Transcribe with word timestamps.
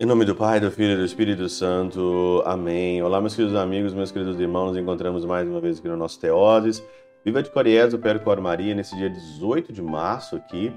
Em 0.00 0.06
nome 0.06 0.24
do 0.24 0.32
Pai, 0.32 0.60
do 0.60 0.70
Filho 0.70 0.92
e 0.92 0.96
do 0.96 1.04
Espírito 1.04 1.48
Santo. 1.48 2.40
Amém. 2.46 3.02
Olá, 3.02 3.20
meus 3.20 3.34
queridos 3.34 3.56
amigos, 3.56 3.92
meus 3.92 4.12
queridos 4.12 4.38
irmãos. 4.38 4.68
Nos 4.68 4.76
encontramos 4.76 5.24
mais 5.24 5.48
uma 5.48 5.60
vez 5.60 5.80
aqui 5.80 5.88
no 5.88 5.96
nosso 5.96 6.20
Teoses. 6.20 6.80
Viva 7.24 7.42
de 7.42 7.50
Coriés, 7.50 7.90
do 7.90 7.98
Percor 7.98 8.40
Maria, 8.40 8.76
nesse 8.76 8.96
dia 8.96 9.10
18 9.10 9.72
de 9.72 9.82
março 9.82 10.36
aqui 10.36 10.72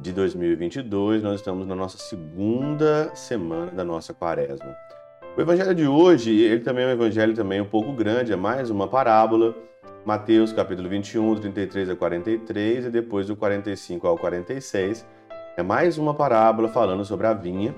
de 0.00 0.10
2022. 0.10 1.22
Nós 1.22 1.36
estamos 1.36 1.64
na 1.64 1.76
nossa 1.76 1.96
segunda 1.96 3.14
semana 3.14 3.70
da 3.70 3.84
nossa 3.84 4.12
quaresma. 4.12 4.74
O 5.36 5.40
evangelho 5.40 5.72
de 5.72 5.86
hoje, 5.86 6.36
ele 6.36 6.64
também 6.64 6.86
é 6.86 6.88
um 6.88 6.90
evangelho 6.90 7.34
também 7.36 7.60
um 7.60 7.66
pouco 7.66 7.92
grande, 7.92 8.32
é 8.32 8.36
mais 8.36 8.68
uma 8.68 8.88
parábola. 8.88 9.54
Mateus 10.06 10.52
capítulo 10.52 10.88
21, 10.88 11.34
33 11.34 11.90
a 11.90 11.96
43 11.96 12.86
e 12.86 12.90
depois 12.90 13.26
do 13.26 13.36
45 13.36 14.06
ao 14.06 14.16
46. 14.16 15.04
É 15.56 15.62
mais 15.62 15.98
uma 15.98 16.14
parábola 16.14 16.68
falando 16.68 17.04
sobre 17.04 17.26
a 17.26 17.34
vinha 17.34 17.74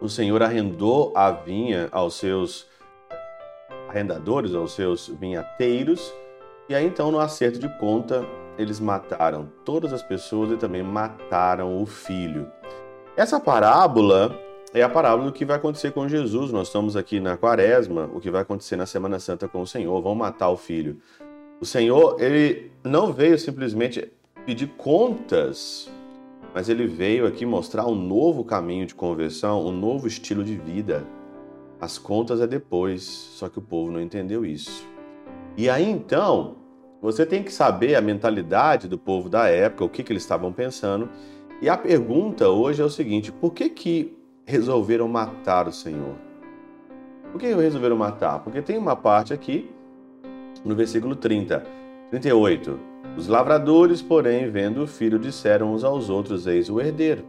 o 0.00 0.08
Senhor 0.08 0.42
arrendou 0.42 1.12
a 1.14 1.30
vinha 1.30 1.88
aos 1.92 2.14
seus 2.14 2.66
arrendadores, 3.88 4.54
aos 4.54 4.72
seus 4.72 5.08
vinhateiros, 5.08 6.12
e 6.68 6.74
aí 6.74 6.86
então, 6.86 7.10
no 7.10 7.20
acerto 7.20 7.58
de 7.58 7.68
conta, 7.78 8.24
eles 8.56 8.80
mataram 8.80 9.50
todas 9.64 9.92
as 9.92 10.02
pessoas 10.02 10.52
e 10.52 10.56
também 10.56 10.82
mataram 10.82 11.82
o 11.82 11.84
filho. 11.84 12.50
Essa 13.16 13.38
parábola 13.38 14.34
é 14.72 14.82
a 14.82 14.88
parábola 14.88 15.30
do 15.30 15.32
que 15.32 15.44
vai 15.44 15.56
acontecer 15.56 15.92
com 15.92 16.08
Jesus. 16.08 16.52
Nós 16.52 16.68
estamos 16.68 16.96
aqui 16.96 17.20
na 17.20 17.36
quaresma, 17.36 18.08
o 18.14 18.20
que 18.20 18.30
vai 18.30 18.42
acontecer 18.42 18.76
na 18.76 18.86
Semana 18.86 19.18
Santa 19.18 19.48
com 19.48 19.60
o 19.60 19.66
Senhor, 19.66 20.00
vão 20.00 20.14
matar 20.14 20.48
o 20.48 20.56
filho. 20.56 20.98
O 21.60 21.66
Senhor, 21.66 22.20
ele 22.20 22.70
não 22.82 23.12
veio 23.12 23.38
simplesmente 23.38 24.10
pedir 24.46 24.68
contas 24.76 25.90
mas 26.54 26.68
ele 26.68 26.86
veio 26.86 27.26
aqui 27.26 27.46
mostrar 27.46 27.86
um 27.86 27.94
novo 27.94 28.44
caminho 28.44 28.86
de 28.86 28.94
conversão, 28.94 29.64
um 29.64 29.72
novo 29.72 30.06
estilo 30.06 30.42
de 30.42 30.56
vida. 30.56 31.06
As 31.80 31.96
contas 31.96 32.40
é 32.40 32.46
depois, 32.46 33.02
só 33.02 33.48
que 33.48 33.58
o 33.58 33.62
povo 33.62 33.90
não 33.90 34.00
entendeu 34.00 34.44
isso. 34.44 34.86
E 35.56 35.70
aí 35.70 35.88
então, 35.88 36.56
você 37.00 37.24
tem 37.24 37.42
que 37.42 37.52
saber 37.52 37.94
a 37.94 38.00
mentalidade 38.00 38.88
do 38.88 38.98
povo 38.98 39.28
da 39.28 39.46
época, 39.48 39.84
o 39.84 39.88
que, 39.88 40.02
que 40.02 40.12
eles 40.12 40.22
estavam 40.22 40.52
pensando. 40.52 41.08
E 41.62 41.68
a 41.68 41.76
pergunta 41.76 42.48
hoje 42.48 42.82
é 42.82 42.84
o 42.84 42.90
seguinte: 42.90 43.30
por 43.30 43.52
que, 43.52 43.68
que 43.68 44.18
resolveram 44.44 45.08
matar 45.08 45.68
o 45.68 45.72
Senhor? 45.72 46.16
Por 47.30 47.40
que 47.40 47.54
resolveram 47.54 47.96
matar? 47.96 48.40
Porque 48.40 48.60
tem 48.60 48.76
uma 48.76 48.96
parte 48.96 49.32
aqui, 49.32 49.70
no 50.64 50.74
versículo 50.74 51.14
30, 51.16 51.64
38. 52.10 52.78
Os 53.16 53.26
lavradores, 53.26 54.00
porém, 54.00 54.50
vendo 54.50 54.82
o 54.82 54.86
filho, 54.86 55.18
disseram 55.18 55.72
uns 55.72 55.84
aos 55.84 56.08
outros: 56.08 56.46
Eis 56.46 56.68
o 56.68 56.80
herdeiro. 56.80 57.24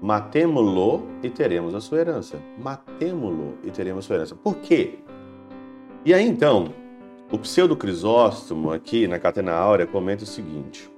Matemo-lo 0.00 1.06
e 1.22 1.30
teremos 1.30 1.74
a 1.74 1.80
sua 1.80 1.98
herança. 1.98 2.38
Matemo-lo 2.58 3.58
e 3.62 3.70
teremos 3.70 4.04
a 4.04 4.06
sua 4.06 4.16
herança. 4.16 4.34
Por 4.34 4.56
quê? 4.56 4.98
E 6.04 6.12
aí 6.12 6.26
então, 6.26 6.74
o 7.30 7.38
pseudo 7.38 7.76
Crisóstomo, 7.76 8.72
aqui 8.72 9.06
na 9.06 9.18
Catena 9.18 9.52
Áurea, 9.52 9.86
comenta 9.86 10.24
o 10.24 10.26
seguinte. 10.26 10.90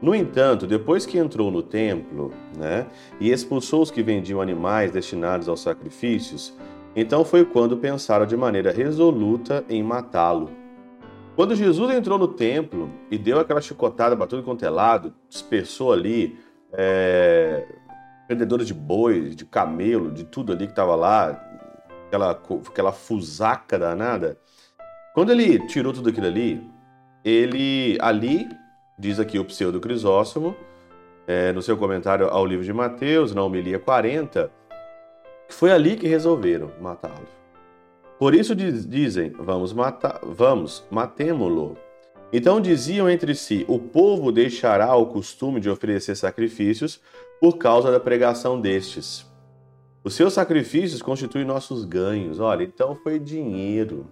No 0.00 0.14
entanto, 0.14 0.66
depois 0.66 1.06
que 1.06 1.18
entrou 1.18 1.50
no 1.50 1.62
templo 1.62 2.32
né, 2.56 2.86
e 3.18 3.30
expulsou 3.30 3.82
os 3.82 3.90
que 3.90 4.02
vendiam 4.02 4.40
animais 4.40 4.90
destinados 4.90 5.48
aos 5.48 5.60
sacrifícios, 5.60 6.56
então 6.96 7.24
foi 7.24 7.44
quando 7.44 7.76
pensaram 7.76 8.24
de 8.24 8.36
maneira 8.36 8.72
resoluta 8.72 9.62
em 9.68 9.82
matá-lo. 9.82 10.50
Quando 11.36 11.54
Jesus 11.54 11.94
entrou 11.94 12.18
no 12.18 12.28
templo 12.28 12.90
e 13.10 13.18
deu 13.18 13.38
aquela 13.38 13.60
chicotada 13.60 14.16
para 14.16 14.26
tudo 14.26 14.42
quanto 14.42 14.64
é 14.64 14.70
lado, 14.70 15.14
dispersou 15.28 15.92
ali 15.92 16.38
é, 16.72 17.66
vendedores 18.26 18.66
de 18.66 18.72
boi, 18.72 19.28
de 19.34 19.44
camelo, 19.44 20.10
de 20.10 20.24
tudo 20.24 20.52
ali 20.52 20.64
que 20.64 20.72
estava 20.72 20.96
lá, 20.96 21.38
aquela, 22.06 22.30
aquela 22.30 22.92
fusaca 22.92 23.78
danada. 23.78 24.38
Quando 25.14 25.30
ele 25.30 25.66
tirou 25.66 25.92
tudo 25.92 26.08
aquilo 26.08 26.26
ali, 26.26 26.66
ele 27.22 27.98
ali, 28.00 28.48
diz 28.98 29.20
aqui 29.20 29.38
o 29.38 29.44
pseudo 29.44 29.80
Crisóstomo, 29.80 30.56
é, 31.26 31.52
no 31.52 31.60
seu 31.60 31.76
comentário 31.76 32.28
ao 32.28 32.46
livro 32.46 32.64
de 32.64 32.72
Mateus, 32.72 33.34
na 33.34 33.42
homilia 33.42 33.78
40, 33.78 34.50
que 34.65 34.65
foi 35.48 35.70
ali 35.70 35.96
que 35.96 36.06
resolveram 36.06 36.70
matá-lo. 36.80 37.26
Por 38.18 38.34
isso 38.34 38.54
diz, 38.54 38.86
dizem: 38.86 39.30
Vamos 39.38 39.72
matar, 39.72 40.20
vamos, 40.22 40.84
matemo-lo. 40.90 41.76
Então 42.32 42.60
diziam 42.60 43.08
entre 43.08 43.34
si: 43.34 43.64
O 43.68 43.78
povo 43.78 44.32
deixará 44.32 44.94
o 44.96 45.06
costume 45.06 45.60
de 45.60 45.70
oferecer 45.70 46.16
sacrifícios 46.16 47.00
por 47.40 47.58
causa 47.58 47.90
da 47.90 48.00
pregação 48.00 48.60
destes. 48.60 49.26
Os 50.02 50.14
seus 50.14 50.32
sacrifícios 50.32 51.02
constituem 51.02 51.44
nossos 51.44 51.84
ganhos. 51.84 52.40
Olha, 52.40 52.62
então 52.62 52.94
foi 52.94 53.18
dinheiro. 53.18 54.06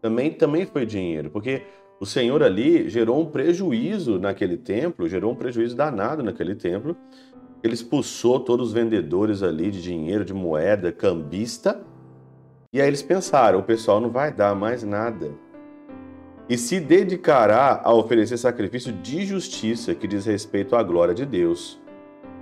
Também, 0.00 0.32
também 0.32 0.66
foi 0.66 0.84
dinheiro, 0.84 1.30
porque 1.30 1.62
o 2.00 2.06
Senhor 2.06 2.42
ali 2.42 2.88
gerou 2.88 3.20
um 3.20 3.26
prejuízo 3.26 4.18
naquele 4.18 4.56
templo, 4.56 5.08
gerou 5.08 5.32
um 5.32 5.36
prejuízo 5.36 5.76
danado 5.76 6.22
naquele 6.22 6.56
templo. 6.56 6.96
Ele 7.62 7.74
expulsou 7.74 8.40
todos 8.40 8.68
os 8.68 8.72
vendedores 8.72 9.42
ali 9.42 9.70
de 9.70 9.82
dinheiro, 9.82 10.24
de 10.24 10.34
moeda, 10.34 10.90
cambista, 10.90 11.80
e 12.72 12.80
aí 12.80 12.88
eles 12.88 13.02
pensaram: 13.02 13.58
o 13.58 13.62
pessoal 13.62 14.00
não 14.00 14.10
vai 14.10 14.32
dar 14.32 14.54
mais 14.54 14.82
nada. 14.82 15.30
E 16.48 16.56
se 16.56 16.80
dedicará 16.80 17.80
a 17.84 17.92
oferecer 17.92 18.36
sacrifício 18.36 18.92
de 18.92 19.24
justiça 19.24 19.94
que 19.94 20.08
diz 20.08 20.26
respeito 20.26 20.74
à 20.74 20.82
glória 20.82 21.14
de 21.14 21.24
Deus. 21.26 21.80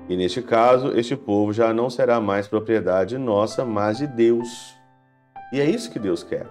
E 0.09 0.17
neste 0.17 0.41
caso, 0.41 0.97
este 0.97 1.15
povo 1.15 1.53
já 1.53 1.73
não 1.73 1.91
será 1.91 2.21
mais 2.21 2.49
propriedade 2.49 3.19
nossa, 3.19 3.65
mas 3.65 3.99
de 3.99 4.07
Deus. 4.07 4.75
E 5.53 5.61
é 5.61 5.69
isso 5.69 5.91
que 5.91 5.99
Deus 5.99 6.23
quer. 6.23 6.47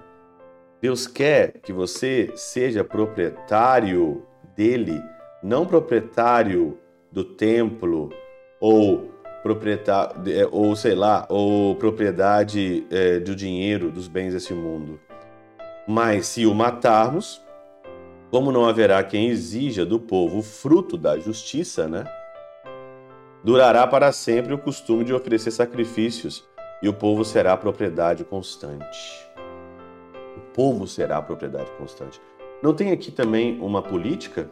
Deus 0.82 1.08
quer 1.08 1.60
que 1.62 1.74
você 1.74 2.32
seja 2.36 2.84
proprietário 2.84 4.24
dele, 4.56 5.02
não 5.44 5.66
proprietário 5.66 6.78
do 7.12 7.24
templo 7.24 8.10
ou 8.60 9.12
proprietário, 9.42 10.32
é, 10.32 10.48
ou 10.52 10.76
sei 10.76 10.96
lá, 10.96 11.26
ou 11.30 11.76
propriedade 11.76 12.86
é, 12.90 13.20
do 13.20 13.36
dinheiro, 13.36 13.92
dos 13.92 14.08
bens 14.08 14.34
desse 14.34 14.54
mundo. 14.54 15.00
Mas 15.88 16.28
se 16.28 16.46
o 16.46 16.54
matarmos, 16.54 17.42
como 18.30 18.52
não 18.52 18.66
haverá 18.66 19.04
quem 19.04 19.30
exija 19.30 19.86
do 19.86 20.00
povo 20.00 20.40
o 20.40 20.44
fruto 20.44 20.98
da 20.98 21.18
justiça, 21.18 21.88
né? 21.88 22.06
Durará 23.44 23.88
para 23.88 24.12
sempre 24.12 24.54
o 24.54 24.58
costume 24.58 25.04
de 25.04 25.14
oferecer 25.14 25.52
sacrifícios 25.52 26.44
e 26.82 26.90
o 26.90 26.94
povo 26.94 27.24
será 27.24 27.56
propriedade 27.56 28.24
constante. 28.24 29.28
O 30.38 30.42
povo 30.54 30.86
será 30.86 31.22
propriedade 31.22 31.72
constante. 31.78 32.22
Não 32.62 32.74
tem 32.74 32.92
aqui 32.92 33.12
também 33.12 33.58
uma 33.62 33.82
política? 33.82 34.50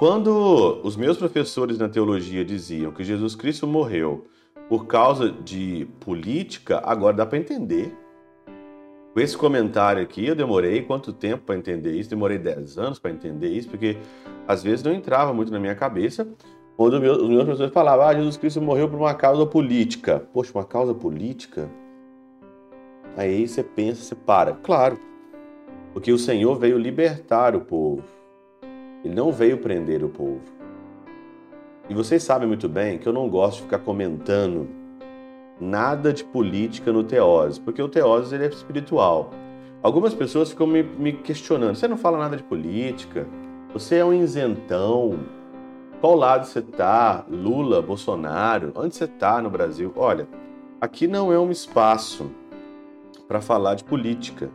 Quando 0.00 0.80
os 0.82 0.96
meus 0.96 1.18
professores 1.18 1.76
na 1.76 1.86
teologia 1.86 2.42
diziam 2.42 2.90
que 2.90 3.04
Jesus 3.04 3.34
Cristo 3.34 3.66
morreu 3.66 4.24
por 4.66 4.86
causa 4.86 5.30
de 5.30 5.86
política, 6.00 6.80
agora 6.82 7.14
dá 7.14 7.26
para 7.26 7.36
entender. 7.36 7.94
Com 9.12 9.20
esse 9.20 9.36
comentário 9.36 10.02
aqui, 10.02 10.24
eu 10.24 10.34
demorei 10.34 10.80
quanto 10.80 11.12
tempo 11.12 11.44
para 11.44 11.54
entender 11.54 11.92
isso? 11.92 12.08
Demorei 12.08 12.38
10 12.38 12.78
anos 12.78 12.98
para 12.98 13.10
entender 13.10 13.50
isso, 13.50 13.68
porque 13.68 13.98
às 14.48 14.62
vezes 14.62 14.82
não 14.82 14.90
entrava 14.94 15.34
muito 15.34 15.52
na 15.52 15.60
minha 15.60 15.74
cabeça. 15.74 16.26
Quando 16.78 16.94
os 16.94 17.28
meus 17.28 17.44
professores 17.44 17.74
falavam, 17.74 18.06
ah, 18.06 18.14
Jesus 18.14 18.38
Cristo 18.38 18.62
morreu 18.62 18.88
por 18.88 18.98
uma 18.98 19.12
causa 19.12 19.44
política. 19.44 20.26
Poxa, 20.32 20.50
uma 20.54 20.64
causa 20.64 20.94
política? 20.94 21.68
Aí 23.18 23.46
você 23.46 23.62
pensa, 23.62 24.02
você 24.02 24.14
para. 24.14 24.54
Claro, 24.62 24.98
porque 25.92 26.10
o 26.10 26.16
Senhor 26.16 26.58
veio 26.58 26.78
libertar 26.78 27.54
o 27.54 27.60
povo. 27.60 28.19
Ele 29.04 29.14
não 29.14 29.32
veio 29.32 29.58
prender 29.58 30.04
o 30.04 30.08
povo. 30.08 30.42
E 31.88 31.94
vocês 31.94 32.22
sabem 32.22 32.46
muito 32.46 32.68
bem 32.68 32.98
que 32.98 33.08
eu 33.08 33.12
não 33.12 33.28
gosto 33.28 33.56
de 33.56 33.62
ficar 33.62 33.80
comentando 33.80 34.68
nada 35.60 36.12
de 36.12 36.24
política 36.24 36.92
no 36.92 37.04
Teoses, 37.04 37.58
porque 37.58 37.82
o 37.82 37.88
Teoses 37.88 38.32
ele 38.32 38.44
é 38.44 38.48
espiritual. 38.48 39.30
Algumas 39.82 40.14
pessoas 40.14 40.50
ficam 40.50 40.66
me, 40.66 40.82
me 40.82 41.12
questionando: 41.12 41.74
você 41.74 41.88
não 41.88 41.96
fala 41.96 42.18
nada 42.18 42.36
de 42.36 42.42
política? 42.42 43.26
Você 43.72 43.96
é 43.96 44.04
um 44.04 44.12
isentão? 44.12 45.20
Qual 46.00 46.14
lado 46.14 46.46
você 46.46 46.60
está? 46.60 47.24
Lula, 47.28 47.82
Bolsonaro? 47.82 48.72
Onde 48.74 48.94
você 48.94 49.04
está 49.04 49.40
no 49.40 49.50
Brasil? 49.50 49.92
Olha, 49.96 50.26
aqui 50.80 51.06
não 51.06 51.32
é 51.32 51.38
um 51.38 51.50
espaço 51.50 52.30
para 53.28 53.40
falar 53.40 53.74
de 53.74 53.84
política. 53.84 54.50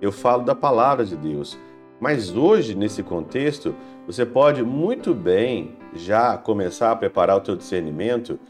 Eu 0.00 0.12
falo 0.12 0.42
da 0.44 0.54
palavra 0.54 1.04
de 1.04 1.16
Deus. 1.16 1.58
Mas 2.00 2.34
hoje, 2.34 2.74
nesse 2.74 3.02
contexto, 3.02 3.74
você 4.06 4.24
pode 4.24 4.62
muito 4.62 5.14
bem 5.14 5.76
já 5.92 6.38
começar 6.38 6.90
a 6.90 6.96
preparar 6.96 7.36
o 7.36 7.40
teu 7.40 7.54
discernimento 7.54 8.40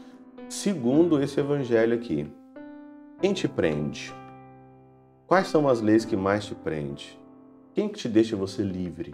segundo 0.47 1.21
esse 1.21 1.37
evangelho 1.39 1.93
aqui. 1.93 2.31
Quem 3.19 3.33
te 3.33 3.49
prende? 3.49 4.15
Quais 5.27 5.47
são 5.47 5.67
as 5.67 5.81
leis 5.81 6.05
que 6.05 6.15
mais 6.15 6.45
te 6.45 6.55
prende? 6.55 7.19
Quem 7.73 7.89
que 7.89 7.99
te 7.99 8.07
deixa 8.07 8.37
você 8.37 8.63
livre? 8.63 9.13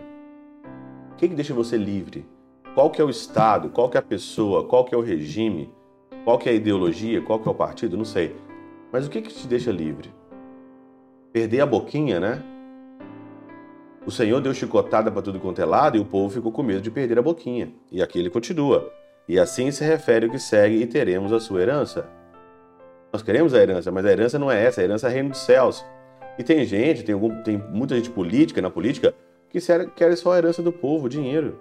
Quem 1.17 1.29
que 1.29 1.35
deixa 1.35 1.53
você 1.53 1.75
livre? 1.75 2.23
Qual 2.75 2.91
que 2.91 3.01
é 3.01 3.03
o 3.03 3.09
Estado? 3.09 3.69
Qual 3.69 3.89
que 3.89 3.97
é 3.97 3.99
a 3.99 4.03
pessoa? 4.03 4.67
Qual 4.67 4.85
que 4.85 4.93
é 4.93 4.97
o 4.97 5.01
regime? 5.01 5.73
Qual 6.23 6.37
que 6.37 6.47
é 6.47 6.51
a 6.51 6.55
ideologia? 6.55 7.23
Qual 7.23 7.39
que 7.39 7.47
é 7.47 7.51
o 7.51 7.55
partido? 7.55 7.97
Não 7.97 8.05
sei. 8.05 8.35
Mas 8.91 9.07
o 9.07 9.09
que 9.09 9.21
que 9.21 9.33
te 9.33 9.47
deixa 9.47 9.71
livre? 9.71 10.13
Perder 11.33 11.61
a 11.61 11.65
boquinha, 11.65 12.19
né? 12.19 12.56
O 14.07 14.11
Senhor 14.11 14.39
deu 14.39 14.53
chicotada 14.53 15.11
para 15.11 15.21
tudo 15.21 15.37
quanto 15.37 15.61
é 15.61 15.65
lado 15.65 15.97
e 15.97 15.99
o 15.99 16.05
povo 16.05 16.33
ficou 16.33 16.49
com 16.49 16.63
medo 16.63 16.79
de 16.79 16.89
perder 16.89 17.19
a 17.19 17.21
boquinha. 17.21 17.73
E 17.91 18.01
aqui 18.01 18.17
ele 18.17 18.29
continua. 18.29 18.89
E 19.27 19.37
assim 19.37 19.69
se 19.69 19.83
refere 19.83 20.27
o 20.27 20.31
que 20.31 20.39
segue 20.39 20.81
e 20.81 20.87
teremos 20.87 21.33
a 21.33 21.41
sua 21.41 21.61
herança. 21.61 22.07
Nós 23.11 23.21
queremos 23.21 23.53
a 23.53 23.61
herança, 23.61 23.91
mas 23.91 24.05
a 24.05 24.09
herança 24.09 24.39
não 24.39 24.49
é 24.49 24.63
essa, 24.63 24.79
a 24.79 24.85
herança 24.85 25.07
é 25.07 25.09
o 25.09 25.13
reino 25.13 25.29
dos 25.31 25.39
céus. 25.39 25.83
E 26.39 26.43
tem 26.43 26.63
gente, 26.63 27.03
tem, 27.03 27.11
algum, 27.11 27.43
tem 27.43 27.57
muita 27.57 27.95
gente 27.95 28.09
política, 28.09 28.61
na 28.61 28.69
política, 28.69 29.13
que 29.49 29.59
quer 29.93 30.15
só 30.15 30.31
a 30.31 30.37
herança 30.37 30.63
do 30.63 30.71
povo, 30.71 31.07
o 31.07 31.09
dinheiro. 31.09 31.59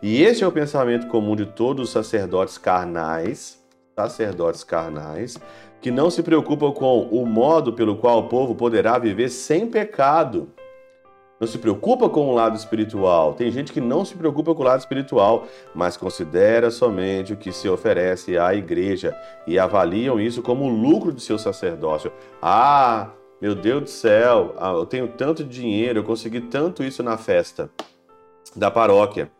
E 0.00 0.22
esse 0.22 0.44
é 0.44 0.46
o 0.46 0.52
pensamento 0.52 1.08
comum 1.08 1.34
de 1.34 1.46
todos 1.46 1.88
os 1.88 1.90
sacerdotes 1.90 2.56
carnais, 2.58 3.60
sacerdotes 3.96 4.62
carnais, 4.62 5.36
que 5.80 5.90
não 5.90 6.10
se 6.10 6.22
preocupam 6.22 6.70
com 6.70 7.08
o 7.08 7.26
modo 7.26 7.72
pelo 7.72 7.96
qual 7.96 8.20
o 8.20 8.28
povo 8.28 8.54
poderá 8.54 9.00
viver 9.00 9.30
sem 9.30 9.66
pecado 9.66 10.48
não 11.40 11.46
se 11.46 11.58
preocupa 11.58 12.08
com 12.08 12.28
o 12.28 12.34
lado 12.34 12.56
espiritual. 12.56 13.34
Tem 13.34 13.50
gente 13.50 13.72
que 13.72 13.80
não 13.80 14.04
se 14.04 14.14
preocupa 14.14 14.54
com 14.54 14.62
o 14.62 14.66
lado 14.66 14.80
espiritual, 14.80 15.46
mas 15.74 15.96
considera 15.96 16.70
somente 16.70 17.32
o 17.32 17.36
que 17.36 17.52
se 17.52 17.68
oferece 17.68 18.36
à 18.36 18.54
igreja 18.54 19.16
e 19.46 19.58
avaliam 19.58 20.20
isso 20.20 20.42
como 20.42 20.68
lucro 20.68 21.12
do 21.12 21.20
seu 21.20 21.38
sacerdócio. 21.38 22.10
Ah, 22.42 23.10
meu 23.40 23.54
Deus 23.54 23.82
do 23.82 23.90
céu, 23.90 24.54
ah, 24.58 24.72
eu 24.72 24.86
tenho 24.86 25.08
tanto 25.08 25.44
dinheiro, 25.44 26.00
eu 26.00 26.04
consegui 26.04 26.40
tanto 26.40 26.82
isso 26.82 27.02
na 27.02 27.16
festa 27.16 27.70
da 28.56 28.70
paróquia. 28.70 29.30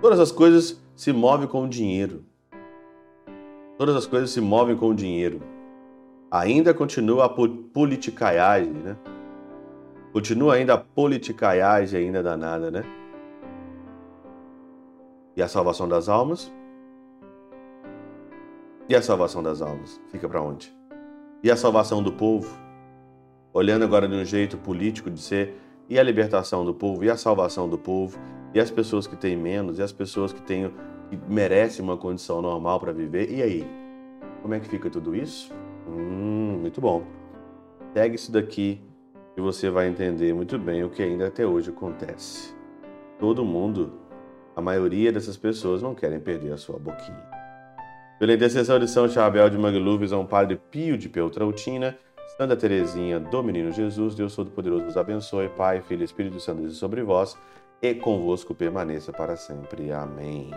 Todas 0.00 0.20
as 0.20 0.30
coisas 0.30 0.80
se 0.94 1.12
movem 1.12 1.48
com 1.48 1.64
o 1.64 1.68
dinheiro. 1.68 2.24
Todas 3.78 3.96
as 3.96 4.06
coisas 4.06 4.30
se 4.30 4.40
movem 4.40 4.76
com 4.76 4.90
o 4.90 4.94
dinheiro. 4.94 5.40
Ainda 6.30 6.74
continua 6.74 7.24
a 7.24 7.28
politicaiagem, 7.28 8.72
né? 8.72 8.96
Continua 10.12 10.54
ainda 10.54 10.74
a 10.74 10.78
politicaiagem 10.78 12.06
ainda 12.06 12.22
danada, 12.22 12.70
né? 12.70 12.82
E 15.36 15.42
a 15.42 15.48
salvação 15.48 15.88
das 15.88 16.08
almas? 16.08 16.52
E 18.88 18.96
a 18.96 19.02
salvação 19.02 19.42
das 19.42 19.60
almas? 19.60 20.00
Fica 20.10 20.28
para 20.28 20.42
onde? 20.42 20.74
E 21.42 21.50
a 21.50 21.56
salvação 21.56 22.02
do 22.02 22.10
povo? 22.10 22.58
Olhando 23.52 23.84
agora 23.84 24.08
de 24.08 24.14
um 24.14 24.24
jeito 24.24 24.56
político 24.56 25.10
de 25.10 25.20
ser, 25.20 25.60
e 25.88 25.98
a 25.98 26.02
libertação 26.02 26.64
do 26.64 26.74
povo, 26.74 27.04
e 27.04 27.10
a 27.10 27.16
salvação 27.16 27.68
do 27.68 27.78
povo, 27.78 28.18
e 28.54 28.60
as 28.60 28.70
pessoas 28.70 29.06
que 29.06 29.14
têm 29.14 29.36
menos, 29.36 29.78
e 29.78 29.82
as 29.82 29.92
pessoas 29.92 30.32
que, 30.32 30.40
têm, 30.40 30.72
que 31.10 31.18
merecem 31.28 31.84
uma 31.84 31.96
condição 31.96 32.40
normal 32.40 32.80
para 32.80 32.92
viver, 32.92 33.30
e 33.30 33.42
aí? 33.42 33.66
Como 34.40 34.54
é 34.54 34.60
que 34.60 34.68
fica 34.68 34.88
tudo 34.88 35.14
isso? 35.14 35.52
Hum, 35.86 36.58
muito 36.60 36.80
bom. 36.80 37.04
Pegue 37.92 38.14
isso 38.14 38.32
daqui 38.32 38.80
e 39.38 39.40
você 39.40 39.70
vai 39.70 39.86
entender 39.86 40.34
muito 40.34 40.58
bem 40.58 40.82
o 40.82 40.90
que 40.90 41.00
ainda 41.00 41.28
até 41.28 41.46
hoje 41.46 41.70
acontece. 41.70 42.52
Todo 43.20 43.44
mundo, 43.44 43.92
a 44.56 44.60
maioria 44.60 45.12
dessas 45.12 45.36
pessoas 45.36 45.80
não 45.80 45.94
querem 45.94 46.18
perder 46.18 46.52
a 46.52 46.56
sua 46.56 46.76
boquinha. 46.76 47.22
Pela 48.18 48.32
intercessão 48.32 48.80
de 48.80 48.88
São 48.88 49.08
Chabel 49.08 49.48
de 49.48 49.56
Mangluf, 49.56 50.08
São 50.08 50.26
Padre 50.26 50.60
Pio 50.72 50.98
de 50.98 51.08
Peltrautina, 51.08 51.96
Santa 52.36 52.56
Teresinha 52.56 53.20
do 53.20 53.42
Menino 53.44 53.70
Jesus, 53.70 54.16
Deus 54.16 54.34
Todo-Poderoso 54.34 54.86
vos 54.86 54.96
abençoe, 54.96 55.48
Pai, 55.50 55.82
Filho 55.82 56.02
e 56.02 56.04
Espírito 56.04 56.40
Santo, 56.40 56.68
sobre 56.70 57.04
vós 57.04 57.38
e 57.80 57.94
convosco 57.94 58.56
permaneça 58.56 59.12
para 59.12 59.36
sempre. 59.36 59.92
Amém. 59.92 60.50